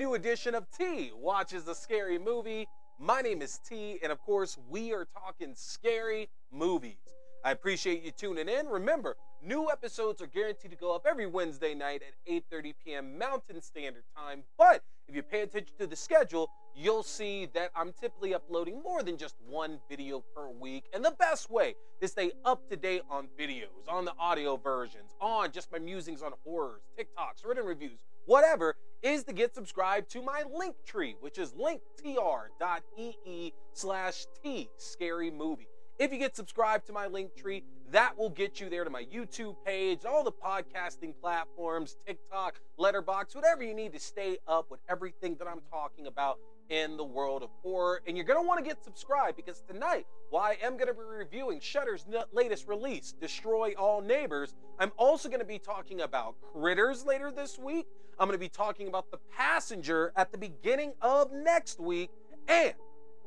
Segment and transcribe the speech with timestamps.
[0.00, 2.66] edition of T Watches a Scary Movie.
[2.98, 6.96] My name is T, and of course, we are talking scary movies.
[7.44, 8.68] I appreciate you tuning in.
[8.68, 13.18] Remember, new episodes are guaranteed to go up every Wednesday night at 8:30 p.m.
[13.18, 14.44] Mountain Standard Time.
[14.56, 19.02] But if you pay attention to the schedule, you'll see that I'm typically uploading more
[19.02, 20.84] than just one video per week.
[20.94, 25.14] And the best way to stay up to date on videos, on the audio versions,
[25.20, 30.22] on just my musings on horrors, TikToks, written reviews, whatever, is to get subscribed to
[30.22, 35.68] my link tree, which is linktr.ee slash T scary movie.
[35.98, 39.04] If you get subscribed to my link tree, that will get you there to my
[39.04, 44.80] YouTube page, all the podcasting platforms, TikTok, Letterboxd, whatever you need to stay up with
[44.88, 46.38] everything that I'm talking about
[46.72, 48.00] in the world of horror.
[48.06, 50.94] And you're going to want to get subscribed because tonight, while I am going to
[50.94, 56.34] be reviewing Shudder's latest release, Destroy All Neighbors, I'm also going to be talking about
[56.54, 57.86] Critters later this week.
[58.18, 62.10] I'm going to be talking about The Passenger at the beginning of next week.
[62.48, 62.72] And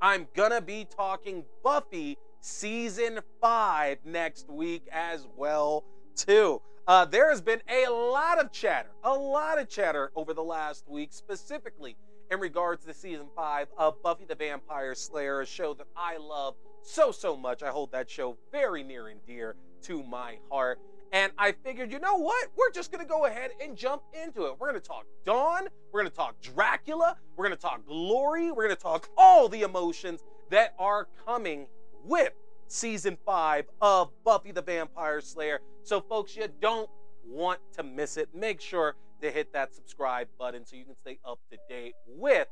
[0.00, 6.62] I'm going to be talking Buffy season five next week as well too.
[6.86, 10.88] Uh, there has been a lot of chatter, a lot of chatter over the last
[10.88, 11.96] week, specifically
[12.32, 16.54] in regards to season five of Buffy the Vampire Slayer, a show that I love
[16.80, 17.62] so, so much.
[17.62, 20.78] I hold that show very near and dear to my heart.
[21.12, 22.48] And I figured, you know what?
[22.56, 24.54] We're just to go ahead and jump into it.
[24.58, 25.68] We're to talk Dawn.
[25.92, 27.18] We're to talk Dracula.
[27.36, 28.50] We're to talk Glory.
[28.50, 31.66] We're to talk all the emotions that are coming
[32.02, 32.32] with
[32.66, 35.60] season five of Buffy the Vampire Slayer.
[35.82, 36.88] So, folks, you don't
[37.26, 38.30] want to miss it.
[38.34, 42.48] Make sure to hit that subscribe button so you can stay up to date with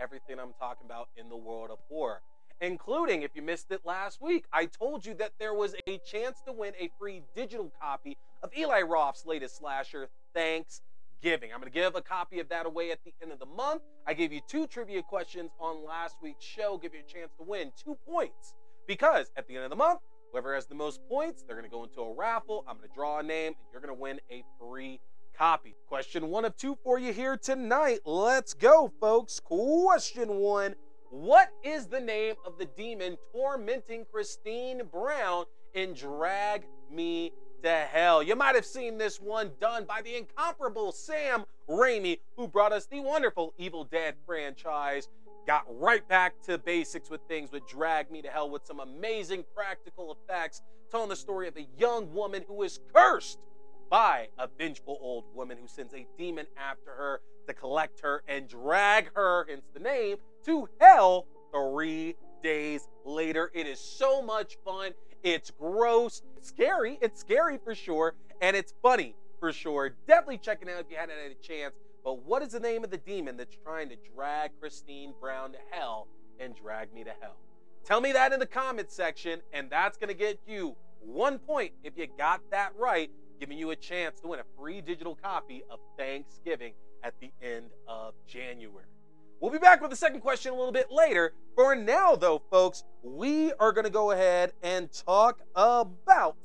[0.00, 2.20] everything I'm talking about in the world of horror.
[2.60, 6.40] Including, if you missed it last week, I told you that there was a chance
[6.46, 11.52] to win a free digital copy of Eli Roth's latest slasher, Thanksgiving.
[11.52, 13.82] I'm going to give a copy of that away at the end of the month.
[14.06, 17.44] I gave you two trivia questions on last week's show, give you a chance to
[17.44, 18.54] win two points
[18.86, 20.00] because at the end of the month,
[20.32, 22.64] whoever has the most points, they're going to go into a raffle.
[22.68, 25.00] I'm going to draw a name, and you're going to win a free
[25.36, 25.74] copy.
[25.88, 28.00] Question one of two for you here tonight.
[28.04, 29.40] Let's go, folks.
[29.40, 30.74] Question one
[31.10, 38.22] What is the name of the demon tormenting Christine Brown in Drag Me to Hell?
[38.22, 42.86] You might have seen this one done by the incomparable Sam Raimi, who brought us
[42.86, 45.08] the wonderful Evil Dead franchise
[45.46, 49.44] got right back to basics with things, would drag me to hell with some amazing
[49.54, 53.38] practical effects, telling the story of a young woman who is cursed
[53.94, 58.48] by a vengeful old woman who sends a demon after her to collect her and
[58.48, 63.52] drag her, hence the name, to hell three days later.
[63.54, 64.94] It is so much fun.
[65.22, 69.94] It's gross, scary, it's scary for sure, and it's funny for sure.
[70.08, 71.76] Definitely check it out if you hadn't had a chance.
[72.02, 75.58] But what is the name of the demon that's trying to drag Christine Brown to
[75.70, 76.08] hell
[76.40, 77.36] and drag me to hell?
[77.84, 81.72] Tell me that in the comments section, and that's going to get you one point
[81.84, 83.08] if you got that right,
[83.38, 87.70] giving you a chance to win a free digital copy of Thanksgiving at the end
[87.86, 88.86] of January.
[89.40, 91.34] We'll be back with the second question a little bit later.
[91.54, 96.36] For now, though, folks, we are going to go ahead and talk about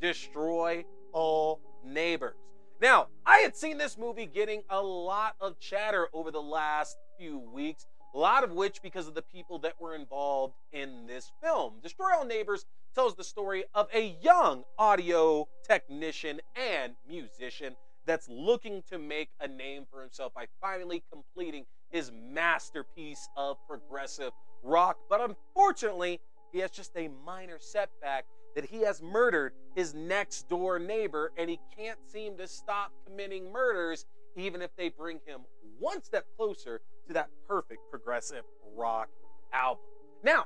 [0.00, 2.34] Destroy All Neighbors.
[2.80, 7.38] Now, I had seen this movie getting a lot of chatter over the last few
[7.38, 11.74] weeks, a lot of which because of the people that were involved in this film.
[11.80, 17.74] Destroy All Neighbors tells the story of a young audio technician and musician
[18.06, 24.32] that's looking to make a name for himself by finally completing his masterpiece of progressive
[24.62, 24.96] rock.
[25.08, 26.20] But unfortunately,
[26.52, 28.24] he has just a minor setback
[28.54, 33.50] that he has murdered his next door neighbor and he can't seem to stop committing
[33.50, 34.04] murders
[34.36, 35.40] even if they bring him
[35.78, 38.44] one step closer to that perfect progressive
[38.76, 39.08] rock
[39.52, 39.82] album.
[40.22, 40.44] Now,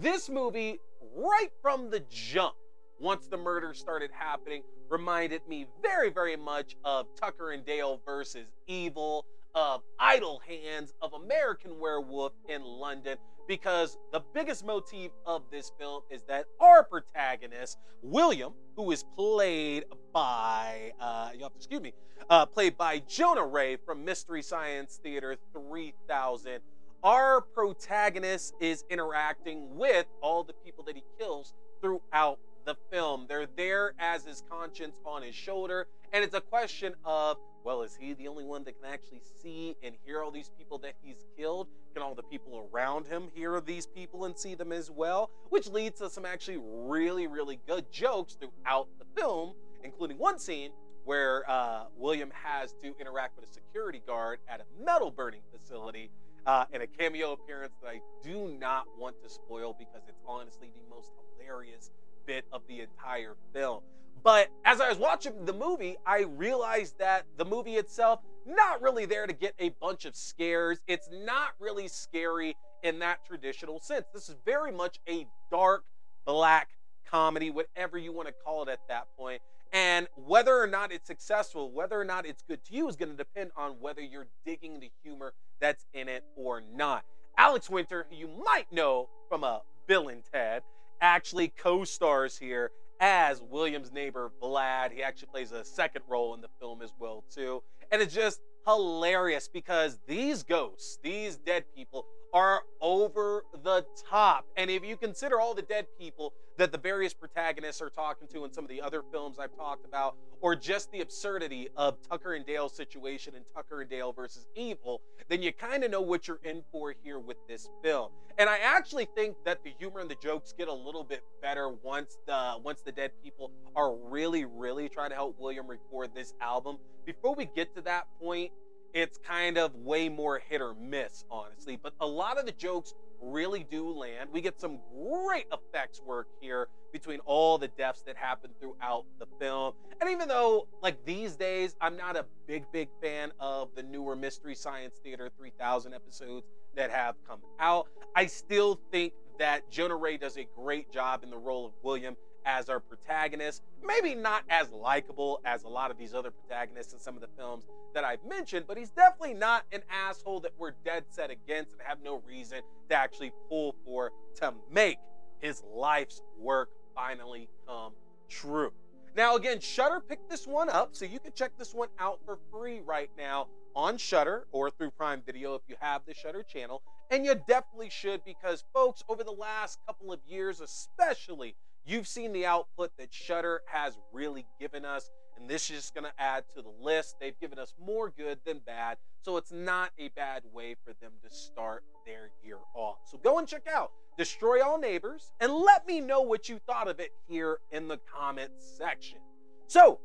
[0.00, 0.78] this movie,
[1.16, 2.54] right from the jump,
[3.00, 8.46] once the murder started happening, reminded me very, very much of Tucker and Dale versus
[8.66, 13.18] Evil, of Idle Hands, of American Werewolf in London,
[13.48, 19.84] because the biggest motif of this film is that our protagonist, William, who is played
[20.12, 21.92] by, uh, you have to excuse me,
[22.30, 26.60] uh, played by Jonah Ray from Mystery Science Theater 3000.
[27.04, 33.26] Our protagonist is interacting with all the people that he kills throughout the film.
[33.28, 37.96] They're there as his conscience on his shoulder, and it's a question of well, is
[38.00, 41.24] he the only one that can actually see and hear all these people that he's
[41.36, 41.68] killed?
[41.94, 45.30] Can all the people around him hear these people and see them as well?
[45.50, 50.70] Which leads to some actually really, really good jokes throughout the film, including one scene
[51.04, 56.10] where uh, William has to interact with a security guard at a metal burning facility
[56.46, 60.70] uh, in a cameo appearance that I do not want to spoil because it's honestly
[60.74, 61.90] the most hilarious
[62.26, 63.82] bit of the entire film.
[64.22, 69.06] But as I was watching the movie, I realized that the movie itself not really
[69.06, 70.80] there to get a bunch of scares.
[70.86, 74.06] It's not really scary in that traditional sense.
[74.12, 75.84] This is very much a dark
[76.26, 76.68] black
[77.08, 79.42] comedy, whatever you want to call it at that point.
[79.72, 83.10] And whether or not it's successful, whether or not it's good to you, is going
[83.10, 87.04] to depend on whether you're digging the humor that's in it or not.
[87.38, 90.62] Alex Winter, who you might know from a Bill and Ted,
[91.00, 92.70] actually co stars here
[93.00, 94.92] as William's neighbor Vlad.
[94.92, 97.62] He actually plays a second role in the film as well too.
[97.90, 104.46] And it's just hilarious because these ghosts, these dead people are over the top.
[104.56, 108.44] And if you consider all the dead people that the various protagonists are talking to
[108.44, 112.34] in some of the other films I've talked about, or just the absurdity of Tucker
[112.34, 116.28] and Dale's situation and Tucker and Dale versus evil, then you kind of know what
[116.28, 118.10] you're in for here with this film.
[118.38, 121.68] And I actually think that the humor and the jokes get a little bit better
[121.68, 126.34] once the once the dead people are really, really trying to help William record this
[126.40, 126.78] album.
[127.04, 128.52] Before we get to that point,
[128.94, 131.78] it's kind of way more hit or miss, honestly.
[131.82, 134.30] But a lot of the jokes really do land.
[134.32, 139.26] We get some great effects work here between all the deaths that happen throughout the
[139.40, 139.74] film.
[140.00, 144.16] And even though, like these days, I'm not a big, big fan of the newer
[144.16, 150.18] Mystery Science Theater 3000 episodes that have come out, I still think that Jonah Ray
[150.18, 153.62] does a great job in the role of William as our protagonist.
[153.84, 157.28] Maybe not as likable as a lot of these other protagonists in some of the
[157.36, 161.72] films that I've mentioned, but he's definitely not an asshole that we're dead set against
[161.72, 164.98] and have no reason to actually pull for to make
[165.40, 167.92] his life's work finally come
[168.28, 168.72] true.
[169.14, 172.38] Now, again, Shudder picked this one up, so you can check this one out for
[172.50, 176.82] free right now on Shudder or through Prime Video if you have the Shudder channel.
[177.10, 182.32] And you definitely should because, folks, over the last couple of years, especially, You've seen
[182.32, 186.44] the output that Shudder has really given us, and this is just going to add
[186.54, 187.16] to the list.
[187.20, 191.12] They've given us more good than bad, so it's not a bad way for them
[191.24, 192.98] to start their year off.
[193.10, 196.86] So go and check out Destroy All Neighbors and let me know what you thought
[196.86, 199.18] of it here in the comments section.
[199.66, 199.98] So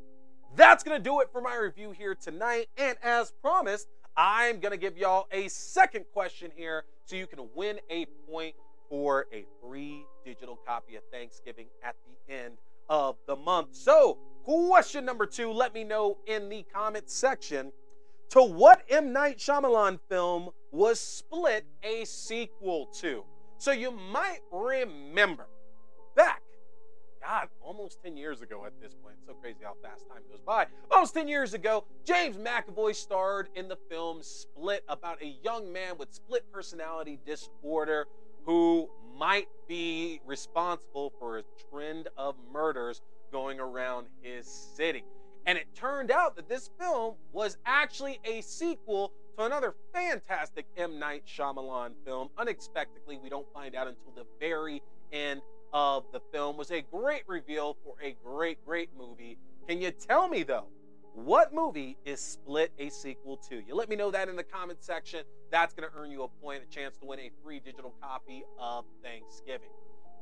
[0.56, 4.71] that's going to do it for my review here tonight, and as promised, I'm going
[4.71, 8.56] to give y'all a second question here so you can win a point
[8.89, 12.57] for a free digital copy of Thanksgiving at the end
[12.89, 13.75] of the month.
[13.75, 17.72] So, question number two, let me know in the comments section.
[18.30, 19.13] To what M.
[19.13, 23.24] Night Shyamalan film was Split a sequel to?
[23.57, 25.48] So you might remember
[26.16, 26.42] back,
[27.24, 29.16] God, almost 10 years ago at this point.
[29.25, 30.68] so crazy how fast time goes by.
[30.92, 35.98] Almost 10 years ago, James McAvoy starred in the film Split about a young man
[35.98, 38.07] with split personality disorder
[38.47, 45.03] who might be responsible for a trend of murders going around his city.
[45.45, 50.98] And it turned out that this film was actually a sequel to another fantastic M.
[50.98, 52.29] Night Shyamalan film.
[52.38, 54.81] Unexpectedly, we don't find out until the very
[55.12, 55.41] end
[55.74, 56.55] of the film.
[56.55, 59.38] It was a great reveal for a great, great movie.
[59.67, 60.67] Can you tell me though,
[61.17, 63.63] what movie is Split a sequel to?
[63.67, 65.21] You let me know that in the comment section.
[65.51, 68.43] That's going to earn you a point, a chance to win a free digital copy
[68.59, 69.69] of Thanksgiving.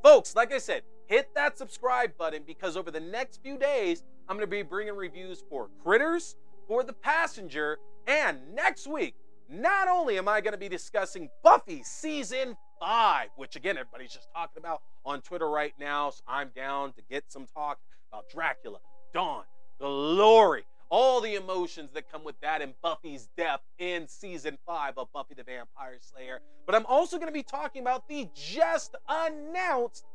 [0.02, 4.38] Folks, like I said, hit that subscribe button because over the next few days, I'm
[4.38, 9.16] going to be bringing reviews for Critters, for The Passenger, and next week,
[9.50, 14.30] not only am I going to be discussing Buffy season five, which again, everybody's just
[14.34, 17.80] talking about on Twitter right now, so I'm down to get some talk
[18.12, 18.80] about Dracula,
[19.14, 19.44] Dawn,
[19.80, 24.94] the Glory, all the emotions that come with that and Buffy's death in season five
[24.98, 26.40] of Buffy the Vampire Slayer.
[26.66, 30.06] But I'm also going to be talking about the just announced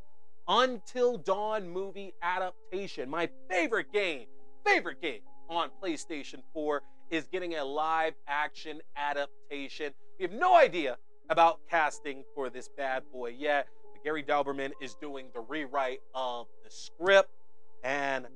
[0.48, 3.10] Until Dawn movie adaptation.
[3.10, 4.26] My favorite game,
[4.64, 9.92] favorite game on PlayStation 4 is getting a live action adaptation.
[10.18, 10.96] We have no idea
[11.28, 16.46] about casting for this bad boy yet, but Gary Dauberman is doing the rewrite of
[16.64, 17.30] the script,
[17.82, 18.26] and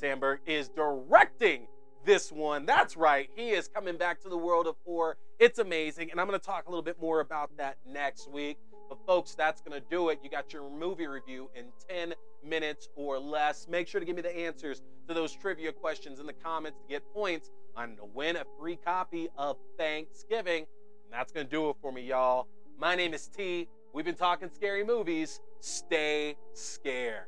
[0.00, 1.66] Sandberg is directing
[2.06, 2.64] this one.
[2.64, 5.18] That's right, he is coming back to the world of horror.
[5.38, 8.56] It's amazing, and I'm going to talk a little bit more about that next week.
[8.88, 10.18] But, folks, that's going to do it.
[10.24, 13.68] You got your movie review in 10 minutes or less.
[13.68, 16.88] Make sure to give me the answers to those trivia questions in the comments to
[16.88, 20.64] get points on to win a free copy of Thanksgiving.
[21.04, 22.48] And that's going to do it for me, y'all.
[22.78, 23.68] My name is T.
[23.92, 25.40] We've been talking scary movies.
[25.60, 27.26] Stay scared.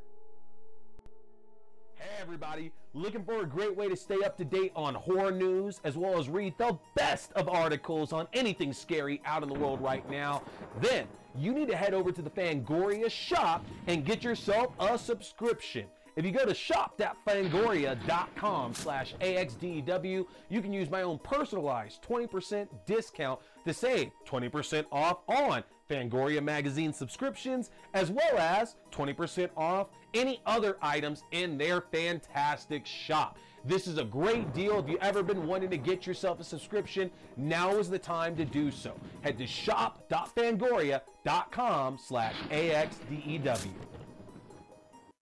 [2.02, 5.80] Hey everybody, looking for a great way to stay up to date on horror news
[5.85, 9.80] as well as read the best of articles on anything scary out in the world
[9.80, 10.42] right now?
[10.80, 11.06] Then
[11.37, 15.87] you need to head over to the Fangoria shop and get yourself a subscription.
[16.14, 23.40] If you go to shop.fangoria.com slash AXDEW, you can use my own personalized 20% discount
[23.64, 30.78] to save 20% off on Fangoria magazine subscriptions, as well as 20% off any other
[30.83, 33.38] items in their fantastic shop.
[33.64, 34.81] This is a great deal.
[34.81, 38.45] If you've ever been wanting to get yourself a subscription, now is the time to
[38.45, 38.92] do so.
[39.21, 44.01] Head to shop.fangoria.com slash AXDEW.